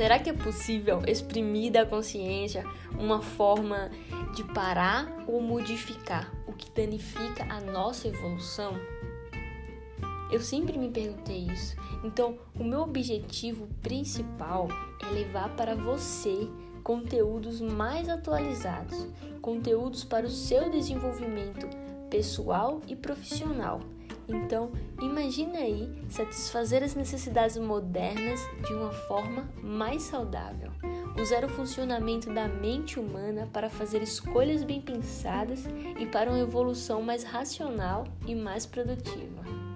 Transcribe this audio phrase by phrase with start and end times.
[0.00, 2.64] Será que é possível exprimir da consciência
[2.98, 3.90] uma forma
[4.34, 8.72] de parar ou modificar o que danifica a nossa evolução?
[10.32, 11.76] Eu sempre me perguntei isso.
[12.02, 14.68] Então, o meu objetivo principal
[15.02, 16.48] é levar para você
[16.82, 19.06] conteúdos mais atualizados,
[19.42, 21.68] conteúdos para o seu desenvolvimento
[22.08, 23.82] pessoal e profissional.
[24.26, 30.70] Então, imagine aí satisfazer as necessidades modernas de uma forma mais saudável.
[31.20, 35.64] Usar o funcionamento da mente humana para fazer escolhas bem pensadas
[35.98, 39.69] e para uma evolução mais racional e mais produtiva.